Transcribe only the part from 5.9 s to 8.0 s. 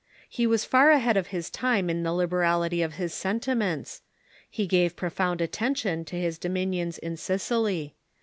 to his dominions in Sicily.